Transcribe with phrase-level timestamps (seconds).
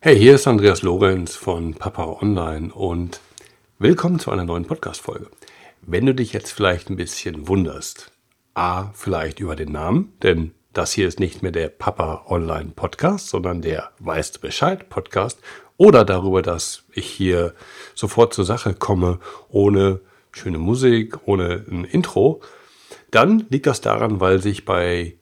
[0.00, 3.20] Hey, hier ist Andreas Lorenz von Papa Online und
[3.80, 5.26] willkommen zu einer neuen Podcast-Folge.
[5.82, 8.12] Wenn du dich jetzt vielleicht ein bisschen wunderst,
[8.54, 13.28] A, vielleicht über den Namen, denn das hier ist nicht mehr der Papa Online Podcast,
[13.28, 15.40] sondern der Weißt Bescheid Podcast
[15.78, 17.52] oder darüber, dass ich hier
[17.96, 19.18] sofort zur Sache komme,
[19.48, 22.40] ohne schöne Musik, ohne ein Intro,
[23.10, 25.16] dann liegt das daran, weil sich bei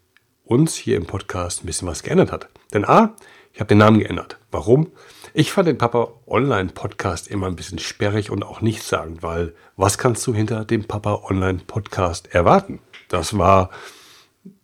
[0.45, 2.51] uns hier im Podcast ein bisschen was geändert hat.
[2.75, 3.17] Denn A,
[3.57, 4.37] ich habe den Namen geändert.
[4.51, 4.93] Warum?
[5.33, 9.97] Ich fand den Papa Online Podcast immer ein bisschen sperrig und auch nichtssagend, weil was
[9.97, 12.81] kannst du hinter dem Papa Online Podcast erwarten?
[13.09, 13.71] Das war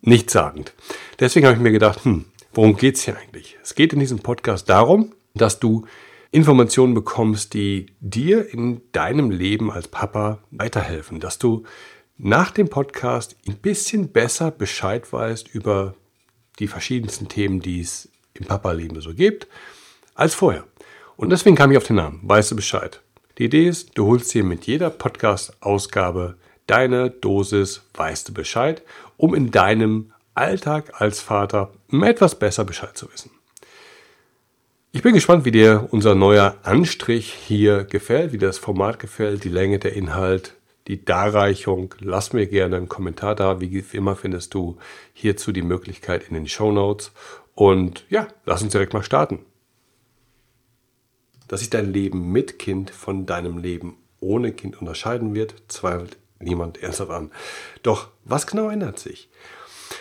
[0.02, 0.74] nichtssagend.
[1.18, 3.56] Deswegen habe ich mir gedacht, hm, worum geht's hier eigentlich?
[3.62, 5.86] Es geht in diesem Podcast darum, dass du
[6.30, 11.64] Informationen bekommst, die dir in deinem Leben als Papa weiterhelfen, dass du
[12.18, 15.94] nach dem Podcast ein bisschen besser Bescheid weißt über
[16.58, 19.46] die verschiedensten Themen, die es im Papa-Leben so gibt,
[20.14, 20.64] als vorher.
[21.16, 23.00] Und deswegen kam ich auf den Namen, weißt du Bescheid.
[23.38, 28.82] Die Idee ist, du holst dir mit jeder Podcast-Ausgabe deine Dosis weißt du Bescheid,
[29.16, 33.30] um in deinem Alltag als Vater etwas besser Bescheid zu wissen.
[34.92, 39.48] Ich bin gespannt, wie dir unser neuer Anstrich hier gefällt, wie das Format gefällt, die
[39.48, 40.54] Länge, der Inhalt,
[40.86, 41.94] die Darreichung.
[42.00, 43.60] Lass mir gerne einen Kommentar da.
[43.60, 44.76] Wie immer findest du
[45.14, 47.12] hierzu die Möglichkeit in den Show Notes.
[47.54, 49.40] Und ja, lass uns direkt mal starten.
[51.48, 56.82] Dass sich dein Leben mit Kind von deinem Leben ohne Kind unterscheiden wird, zweifelt niemand
[56.82, 57.30] ernsthaft an.
[57.82, 59.28] Doch was genau ändert sich?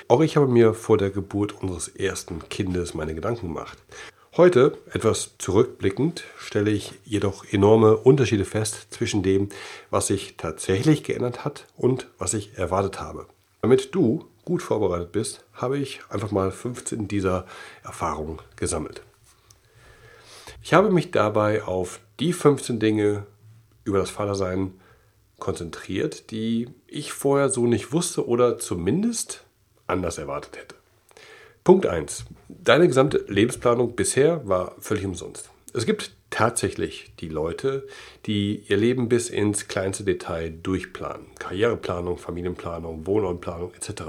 [0.07, 3.77] Auch ich habe mir vor der Geburt unseres ersten Kindes meine Gedanken gemacht.
[4.37, 9.49] Heute, etwas zurückblickend, stelle ich jedoch enorme Unterschiede fest zwischen dem,
[9.89, 13.27] was sich tatsächlich geändert hat und was ich erwartet habe.
[13.61, 17.45] Damit du gut vorbereitet bist, habe ich einfach mal 15 dieser
[17.83, 19.01] Erfahrungen gesammelt.
[20.63, 23.25] Ich habe mich dabei auf die 15 Dinge
[23.83, 24.79] über das Vatersein
[25.39, 29.43] konzentriert, die ich vorher so nicht wusste oder zumindest
[29.87, 30.75] anders erwartet hätte.
[31.63, 32.25] Punkt 1.
[32.47, 35.49] Deine gesamte Lebensplanung bisher war völlig umsonst.
[35.73, 37.87] Es gibt tatsächlich die Leute,
[38.25, 41.27] die ihr Leben bis ins kleinste Detail durchplanen.
[41.37, 44.03] Karriereplanung, Familienplanung, Wohnortplanung etc.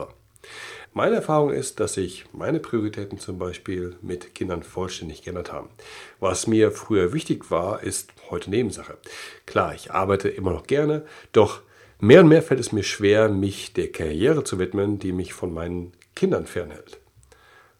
[0.94, 5.70] Meine Erfahrung ist, dass sich meine Prioritäten zum Beispiel mit Kindern vollständig geändert haben.
[6.20, 8.98] Was mir früher wichtig war, ist heute Nebensache.
[9.46, 11.62] Klar, ich arbeite immer noch gerne, doch
[11.98, 15.54] mehr und mehr fällt es mir schwer, mich der Karriere zu widmen, die mich von
[15.54, 16.98] meinen Kindern fernhält.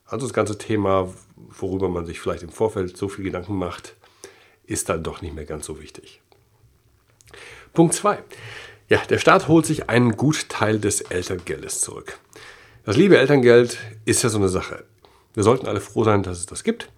[0.07, 3.95] Also das ganze Thema, worüber man sich vielleicht im Vorfeld so viel Gedanken macht,
[4.65, 6.23] ist dann doch nicht mehr ganz so wichtig.
[7.75, 8.23] Punkt 2.
[8.89, 12.19] Ja, der Staat holt sich einen Gutteil des Elterngeldes zurück.
[12.85, 14.85] Das liebe Elterngeld ist ja so eine Sache.
[15.35, 16.91] Wir sollten alle froh sein, dass es das gibt.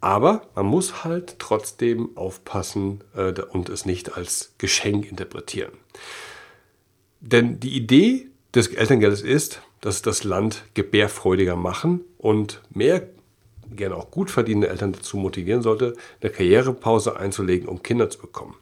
[0.00, 5.72] Aber man muss halt trotzdem aufpassen äh, und es nicht als Geschenk interpretieren.
[7.20, 13.08] Denn die Idee des Elterngeldes ist, dass das Land gebärfreudiger machen und mehr
[13.74, 18.56] gerne auch gut verdienende Eltern dazu motivieren sollte, eine Karrierepause einzulegen, um Kinder zu bekommen.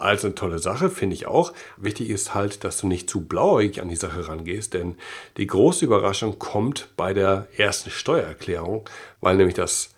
[0.00, 1.52] Also eine tolle Sache, finde ich auch.
[1.76, 4.96] Wichtig ist halt, dass du nicht zu blauäugig an die Sache rangehst, denn
[5.36, 8.88] die große Überraschung kommt bei der ersten Steuererklärung,
[9.20, 9.90] weil nämlich das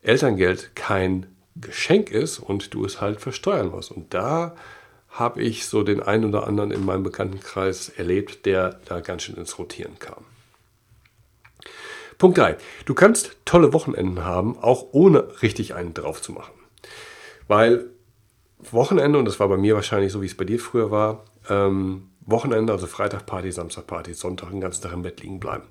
[0.00, 1.26] Elterngeld kein
[1.56, 3.90] Geschenk ist und du es halt versteuern musst.
[3.90, 4.56] Und da
[5.10, 9.36] habe ich so den einen oder anderen in meinem Bekanntenkreis erlebt, der da ganz schön
[9.36, 10.24] ins Rotieren kam.
[12.16, 12.56] Punkt 3.
[12.86, 16.54] Du kannst tolle Wochenenden haben, auch ohne richtig einen drauf zu machen.
[17.46, 17.90] Weil
[18.70, 22.10] Wochenende, und das war bei mir wahrscheinlich so, wie es bei dir früher war, ähm,
[22.26, 25.64] Wochenende, also Freitagparty, Samstagparty, Sonntag den ganzen Tag im Bett liegen bleiben.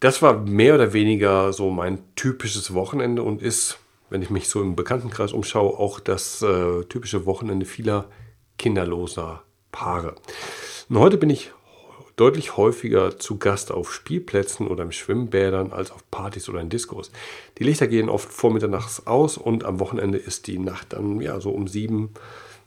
[0.00, 3.78] Das war mehr oder weniger so mein typisches Wochenende und ist,
[4.10, 8.06] wenn ich mich so im Bekanntenkreis umschaue, auch das äh, typische Wochenende vieler
[8.58, 9.42] kinderloser
[9.72, 10.14] Paare.
[10.88, 11.52] Und heute bin ich
[12.16, 17.10] deutlich häufiger zu Gast auf Spielplätzen oder in Schwimmbädern als auf Partys oder in Diskos.
[17.58, 21.50] Die Lichter gehen oft vormittags aus und am Wochenende ist die Nacht dann ja so
[21.50, 22.14] um sieben,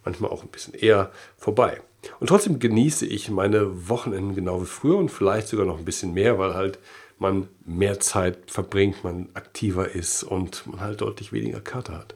[0.03, 1.81] manchmal auch ein bisschen eher vorbei.
[2.19, 6.13] Und trotzdem genieße ich meine Wochenenden genau wie früher und vielleicht sogar noch ein bisschen
[6.13, 6.79] mehr, weil halt
[7.19, 12.15] man mehr Zeit verbringt, man aktiver ist und man halt deutlich weniger Karte hat.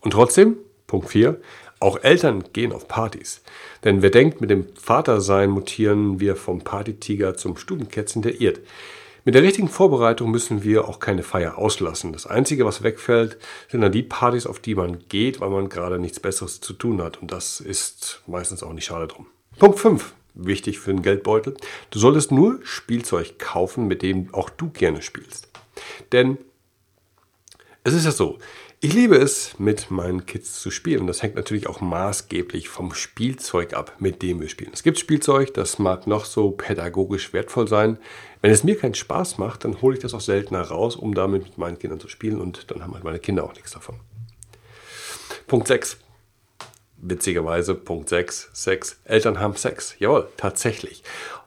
[0.00, 0.56] Und trotzdem
[0.86, 1.40] Punkt 4.
[1.84, 3.42] Auch Eltern gehen auf Partys.
[3.84, 8.60] Denn wer denkt, mit dem Vatersein mutieren wir vom Partytiger zum Stubenkätzchen, der irrt.
[9.26, 12.14] Mit der richtigen Vorbereitung müssen wir auch keine Feier auslassen.
[12.14, 13.36] Das Einzige, was wegfällt,
[13.68, 17.02] sind dann die Partys, auf die man geht, weil man gerade nichts Besseres zu tun
[17.02, 17.20] hat.
[17.20, 19.26] Und das ist meistens auch nicht schade drum.
[19.58, 20.14] Punkt 5.
[20.32, 21.54] Wichtig für den Geldbeutel.
[21.90, 25.50] Du solltest nur Spielzeug kaufen, mit dem auch du gerne spielst.
[26.12, 26.38] Denn
[27.86, 28.38] Es ist ja so,
[28.84, 31.06] ich liebe es, mit meinen Kids zu spielen.
[31.06, 34.72] Das hängt natürlich auch maßgeblich vom Spielzeug ab, mit dem wir spielen.
[34.74, 37.96] Es gibt Spielzeug, das mag noch so pädagogisch wertvoll sein.
[38.42, 41.44] Wenn es mir keinen Spaß macht, dann hole ich das auch seltener raus, um damit
[41.44, 44.00] mit meinen Kindern zu spielen und dann haben halt meine Kinder auch nichts davon.
[45.46, 45.96] Punkt 6.
[46.98, 49.00] Witzigerweise, Punkt 6, Sex.
[49.04, 49.96] Eltern haben Sex.
[49.98, 51.02] Jawohl, tatsächlich.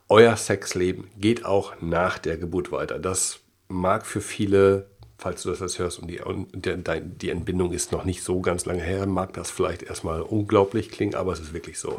[0.09, 2.97] Euer Sexleben geht auch nach der Geburt weiter.
[2.97, 6.21] Das mag für viele falls du das hörst und die,
[6.53, 11.15] die Entbindung ist noch nicht so ganz lange her, mag das vielleicht erstmal unglaublich klingen,
[11.15, 11.97] aber es ist wirklich so.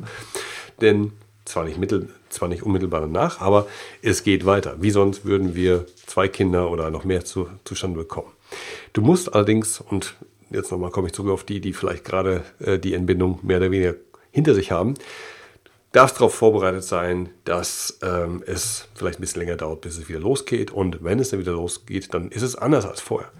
[0.81, 1.13] Denn
[1.45, 3.67] zwar nicht, mittel, zwar nicht unmittelbar danach, aber
[4.03, 4.77] es geht weiter.
[4.81, 8.31] Wie sonst würden wir zwei Kinder oder noch mehr zu, zustande bekommen.
[8.93, 10.15] Du musst allerdings, und
[10.51, 13.71] jetzt nochmal komme ich zurück auf die, die vielleicht gerade äh, die Entbindung mehr oder
[13.71, 13.95] weniger
[14.31, 14.95] hinter sich haben,
[15.99, 20.21] darfst darauf vorbereitet sein, dass ähm, es vielleicht ein bisschen länger dauert, bis es wieder
[20.21, 20.71] losgeht.
[20.71, 23.33] Und wenn es dann wieder losgeht, dann ist es anders als vorher.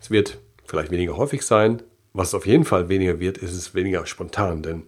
[0.00, 1.82] Es wird vielleicht weniger häufig sein.
[2.14, 4.62] Was auf jeden Fall weniger wird, ist es weniger spontan.
[4.62, 4.84] Denn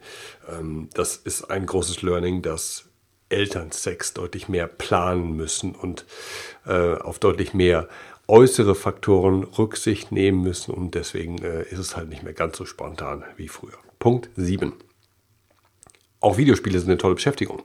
[0.49, 2.87] ähm, das ist ein großes Learning, dass
[3.29, 6.07] Eltern Sex deutlich mehr planen müssen und
[6.65, 7.87] äh, auf deutlich mehr
[8.29, 10.73] äußere Faktoren Rücksicht nehmen müssen.
[10.73, 13.77] Und deswegen äh, ist es halt nicht mehr ganz so spontan wie früher.
[13.99, 14.73] Punkt 7.
[16.21, 17.63] Auch Videospiele sind eine tolle Beschäftigung.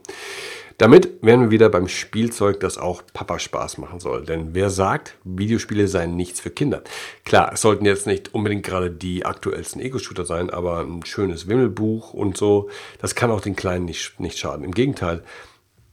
[0.78, 4.26] Damit wären wir wieder beim Spielzeug, das auch Papa Spaß machen soll.
[4.26, 6.82] Denn wer sagt, Videospiele seien nichts für Kinder?
[7.24, 12.12] Klar, es sollten jetzt nicht unbedingt gerade die aktuellsten Ego-Shooter sein, aber ein schönes Wimmelbuch
[12.12, 12.68] und so,
[13.00, 14.64] das kann auch den Kleinen nicht, nicht schaden.
[14.64, 15.22] Im Gegenteil,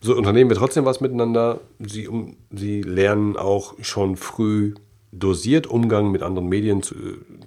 [0.01, 1.61] so unternehmen wir trotzdem was miteinander.
[1.79, 4.73] Sie, um, sie lernen auch schon früh
[5.13, 6.95] dosiert Umgang mit anderen Medien zu,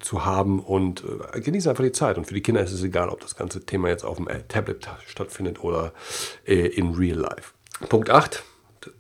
[0.01, 2.17] zu haben und äh, genießen einfach die Zeit.
[2.17, 4.43] Und für die Kinder ist es egal, ob das ganze Thema jetzt auf dem äh,
[4.49, 5.93] Tablet stattfindet oder
[6.47, 7.53] äh, in real life.
[7.89, 8.43] Punkt 8,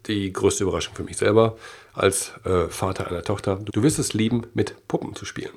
[0.06, 1.56] die größte Überraschung für mich selber
[1.94, 3.58] als äh, Vater einer Tochter.
[3.72, 5.52] Du wirst es lieben, mit Puppen zu spielen.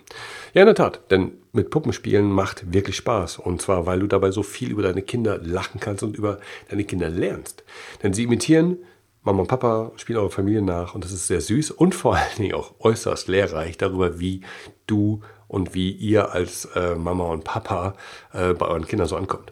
[0.54, 3.40] Ja, in der Tat, denn mit Puppenspielen macht wirklich Spaß.
[3.40, 6.40] Und zwar, weil du dabei so viel über deine Kinder lachen kannst und über
[6.70, 7.64] deine Kinder lernst.
[8.04, 8.78] Denn sie imitieren
[9.24, 12.38] Mama und Papa spielen eure Familie nach und das ist sehr süß und vor allen
[12.38, 14.42] Dingen auch äußerst lehrreich darüber, wie
[14.88, 17.96] du und wie ihr als äh, Mama und Papa
[18.34, 19.52] äh, bei euren Kindern so ankommt.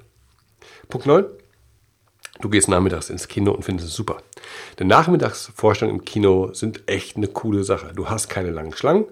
[0.90, 1.26] Punkt 9.
[2.40, 4.18] Du gehst nachmittags ins Kino und findest es super.
[4.80, 7.94] Denn Nachmittagsvorstellungen im Kino sind echt eine coole Sache.
[7.96, 9.06] Du hast keine langen Schlangen,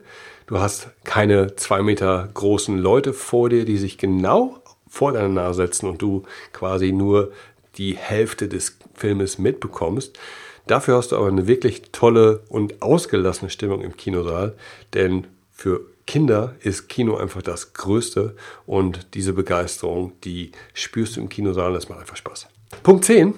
[0.46, 5.64] du hast keine zwei Meter großen Leute vor dir, die sich genau vor deiner Nase
[5.64, 6.24] setzen und du
[6.54, 7.32] quasi nur
[7.78, 10.18] die Hälfte des Filmes mitbekommst.
[10.68, 14.56] Dafür hast du aber eine wirklich tolle und ausgelassene Stimmung im Kinosaal,
[14.94, 18.36] denn für Kinder ist Kino einfach das Größte
[18.66, 22.48] und diese Begeisterung, die spürst du im Kinosaal, das macht einfach Spaß.
[22.84, 23.34] Punkt 10.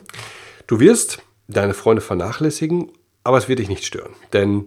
[0.68, 2.91] Du wirst deine Freunde vernachlässigen,
[3.24, 4.65] aber es wird dich nicht stören, denn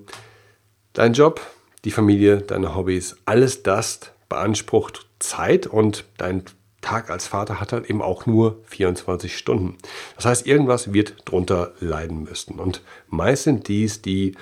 [0.93, 1.41] dein Job,
[1.85, 6.45] die Familie, deine Hobbys, alles das beansprucht Zeit und dein
[6.81, 9.77] Tag als Vater hat halt eben auch nur 24 Stunden.
[10.17, 12.59] Das heißt, irgendwas wird drunter leiden müssen.
[12.59, 14.35] Und meist sind dies die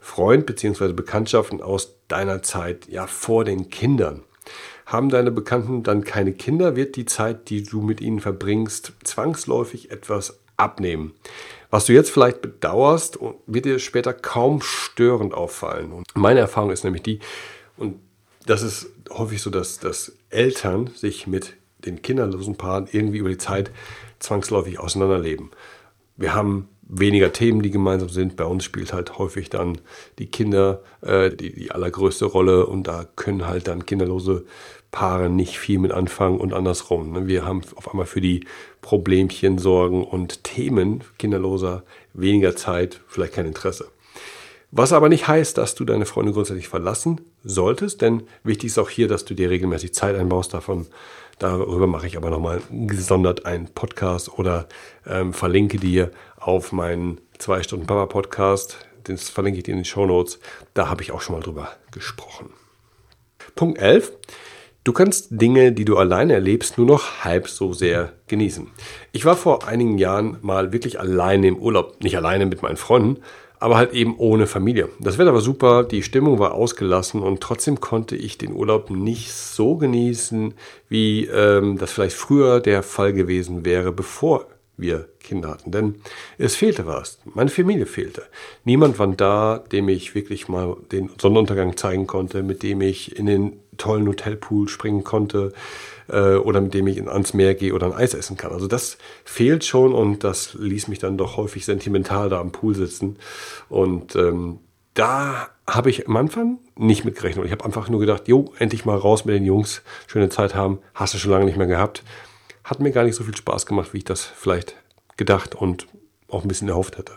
[0.00, 0.92] Freund- bzw.
[0.92, 4.22] Bekanntschaften aus deiner Zeit ja vor den Kindern.
[4.84, 9.90] Haben deine Bekannten dann keine Kinder, wird die Zeit, die du mit ihnen verbringst, zwangsläufig
[9.90, 11.14] etwas abnehmen.
[11.70, 15.92] Was du jetzt vielleicht bedauerst, wird dir später kaum störend auffallen.
[15.92, 17.18] Und meine Erfahrung ist nämlich die,
[17.76, 17.98] und
[18.46, 23.38] das ist häufig so, dass, dass Eltern sich mit den kinderlosen Paaren irgendwie über die
[23.38, 23.70] Zeit
[24.18, 25.50] zwangsläufig auseinanderleben.
[26.16, 28.36] Wir haben weniger Themen, die gemeinsam sind.
[28.36, 29.78] Bei uns spielt halt häufig dann
[30.18, 34.46] die Kinder äh, die, die allergrößte Rolle und da können halt dann kinderlose
[34.92, 37.12] Paare nicht viel mit anfangen und andersrum.
[37.12, 37.26] Ne?
[37.26, 38.46] Wir haben auf einmal für die
[38.80, 41.82] Problemchen, Sorgen und Themen kinderloser
[42.14, 43.88] weniger Zeit, vielleicht kein Interesse.
[44.78, 48.90] Was aber nicht heißt, dass du deine Freunde grundsätzlich verlassen solltest, denn wichtig ist auch
[48.90, 50.52] hier, dass du dir regelmäßig Zeit einbaust.
[50.52, 50.86] Davon
[51.38, 54.68] Darüber mache ich aber nochmal gesondert einen Podcast oder
[55.06, 58.86] ähm, verlinke dir auf meinen 2 Stunden Papa Podcast.
[59.04, 60.40] Das verlinke ich dir in den Show Notes.
[60.72, 62.48] Da habe ich auch schon mal drüber gesprochen.
[63.54, 64.12] Punkt 11.
[64.82, 68.68] Du kannst Dinge, die du alleine erlebst, nur noch halb so sehr genießen.
[69.12, 72.02] Ich war vor einigen Jahren mal wirklich alleine im Urlaub.
[72.02, 73.20] Nicht alleine mit meinen Freunden,
[73.66, 74.90] aber halt eben ohne Familie.
[75.00, 79.32] Das Wetter war super, die Stimmung war ausgelassen und trotzdem konnte ich den Urlaub nicht
[79.32, 80.54] so genießen,
[80.88, 84.46] wie ähm, das vielleicht früher der Fall gewesen wäre, bevor
[84.76, 85.72] wir Kinder hatten.
[85.72, 85.96] Denn
[86.38, 87.18] es fehlte was.
[87.24, 88.22] Meine Familie fehlte.
[88.62, 93.26] Niemand war da, dem ich wirklich mal den Sonnenuntergang zeigen konnte, mit dem ich in
[93.26, 95.52] den tollen Hotelpool springen konnte
[96.08, 98.52] äh, oder mit dem ich ans Meer gehe oder ein Eis essen kann.
[98.52, 102.74] Also das fehlt schon und das ließ mich dann doch häufig sentimental da am Pool
[102.74, 103.16] sitzen.
[103.68, 104.60] Und ähm,
[104.94, 107.44] da habe ich am Anfang nicht mitgerechnet.
[107.44, 110.78] Ich habe einfach nur gedacht, jo, endlich mal raus mit den Jungs, schöne Zeit haben,
[110.94, 112.02] hast du schon lange nicht mehr gehabt.
[112.64, 114.76] Hat mir gar nicht so viel Spaß gemacht, wie ich das vielleicht
[115.16, 115.86] gedacht und
[116.28, 117.12] auch ein bisschen erhofft hätte.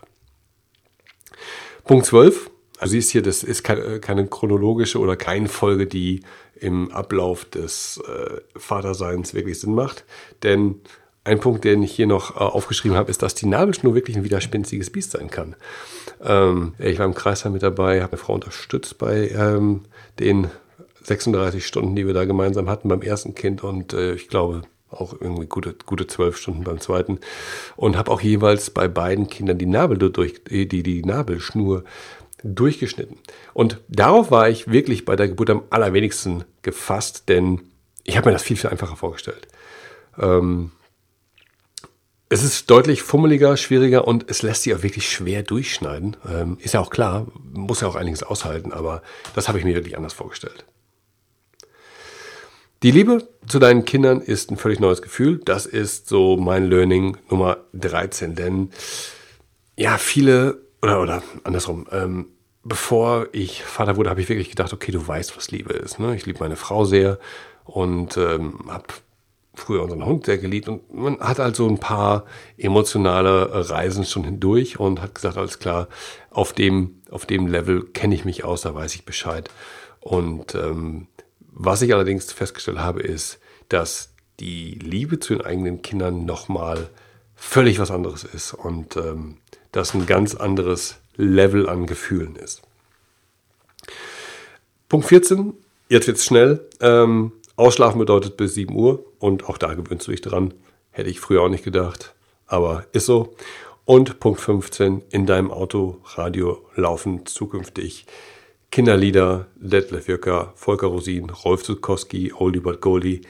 [1.84, 2.52] Punkt 12.
[2.80, 6.22] Also siehst hier, das ist keine, chronologische oder keine Folge, die
[6.56, 10.06] im Ablauf des äh, Vaterseins wirklich Sinn macht.
[10.44, 10.82] Denn
[11.26, 14.24] ein Punkt, den ich hier noch äh, aufgeschrieben habe, ist, dass die Nabelschnur wirklich ein
[14.24, 15.56] widerspenstiges Biest sein kann.
[16.24, 19.84] Ähm, ich war im Kreisheim mit dabei, habe meine Frau unterstützt bei ähm,
[20.20, 20.48] den
[21.04, 25.14] 36 Stunden, die wir da gemeinsam hatten beim ersten Kind und äh, ich glaube auch
[25.20, 27.20] irgendwie gute, gute 12 Stunden beim zweiten
[27.76, 31.84] und habe auch jeweils bei beiden Kindern die, Nabel durch, die, die Nabelschnur
[32.44, 33.18] durchgeschnitten.
[33.54, 37.62] Und darauf war ich wirklich bei der Geburt am allerwenigsten gefasst, denn
[38.04, 39.48] ich habe mir das viel, viel einfacher vorgestellt.
[40.18, 40.72] Ähm,
[42.30, 46.16] es ist deutlich fummeliger, schwieriger und es lässt sich auch wirklich schwer durchschneiden.
[46.28, 49.02] Ähm, ist ja auch klar, muss ja auch einiges aushalten, aber
[49.34, 50.66] das habe ich mir wirklich anders vorgestellt.
[52.82, 55.42] Die Liebe zu deinen Kindern ist ein völlig neues Gefühl.
[55.44, 58.36] Das ist so mein Learning Nummer 13.
[58.36, 58.70] Denn
[59.76, 62.28] ja, viele, oder, oder andersrum, ähm,
[62.64, 66.00] bevor ich Vater wurde, habe ich wirklich gedacht, okay, du weißt, was Liebe ist.
[66.00, 66.16] Ne?
[66.16, 67.20] Ich liebe meine Frau sehr
[67.66, 68.86] und ähm, habe
[69.56, 72.26] früher unseren Hund sehr geliebt und man hat also ein paar
[72.58, 75.88] emotionale Reisen schon hindurch und hat gesagt, alles klar,
[76.30, 79.50] auf dem, auf dem Level kenne ich mich aus, da weiß ich Bescheid.
[80.00, 81.08] Und ähm,
[81.40, 86.90] was ich allerdings festgestellt habe, ist, dass die Liebe zu den eigenen Kindern nochmal
[87.36, 89.38] völlig was anderes ist und ähm,
[89.72, 92.62] das ein ganz anderes Level an Gefühlen ist.
[94.88, 95.54] Punkt 14,
[95.90, 96.68] jetzt wird's schnell.
[96.80, 100.54] Ähm, Ausschlafen bedeutet bis 7 Uhr und auch da gewöhnst du dich dran.
[100.92, 102.14] Hätte ich früher auch nicht gedacht,
[102.48, 103.36] aber ist so.
[103.86, 108.06] Und Punkt 15, in deinem Autoradio laufen zukünftig
[108.72, 113.22] Kinderlieder, Detlef Jöcker, Volker Rosin, Rolf Zukowski, Oldie But Goldie,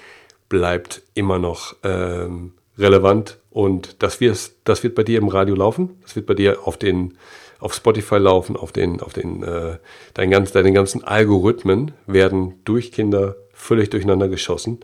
[0.50, 4.20] bleibt immer noch ähm, relevant und das
[4.64, 7.18] das wird bei dir im Radio laufen, das wird bei dir auf den
[7.60, 9.78] auf Spotify laufen, auf den, auf den, äh,
[10.14, 14.80] dein ganz, deine ganzen Algorithmen werden durch Kinder völlig durcheinander geschossen.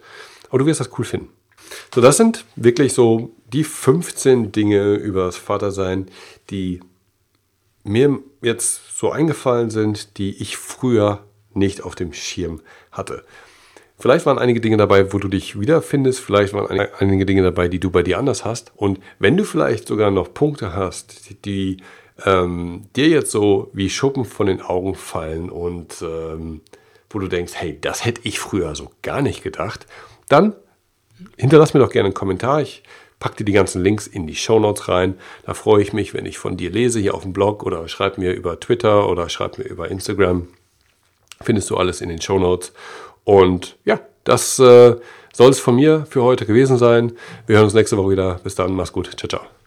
[0.49, 1.29] Aber du wirst das cool finden.
[1.93, 6.07] So, das sind wirklich so die 15 Dinge über das Vatersein,
[6.49, 6.81] die
[7.83, 11.23] mir jetzt so eingefallen sind, die ich früher
[11.53, 12.61] nicht auf dem Schirm
[12.91, 13.23] hatte.
[13.97, 17.79] Vielleicht waren einige Dinge dabei, wo du dich wiederfindest, vielleicht waren einige Dinge dabei, die
[17.79, 18.73] du bei dir anders hast.
[18.75, 21.77] Und wenn du vielleicht sogar noch Punkte hast, die
[22.25, 26.61] ähm, dir jetzt so wie Schuppen von den Augen fallen und ähm,
[27.09, 29.85] wo du denkst, hey, das hätte ich früher so gar nicht gedacht,
[30.27, 30.55] dann
[31.37, 32.61] hinterlass mir doch gerne einen Kommentar.
[32.61, 32.83] Ich
[33.19, 35.15] packe dir die ganzen Links in die Show Notes rein.
[35.45, 38.17] Da freue ich mich, wenn ich von dir lese hier auf dem Blog oder schreib
[38.17, 40.49] mir über Twitter oder schreib mir über Instagram.
[41.41, 42.73] Findest du alles in den Show Notes.
[43.25, 44.95] Und ja, das äh,
[45.33, 47.11] soll es von mir für heute gewesen sein.
[47.45, 48.39] Wir hören uns nächste Woche wieder.
[48.43, 49.11] Bis dann, mach's gut.
[49.17, 49.64] Ciao, ciao.